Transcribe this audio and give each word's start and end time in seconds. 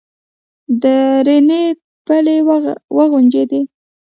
درنې 0.81 1.63
پلې 2.05 2.37
وغنجېدې. 2.97 3.61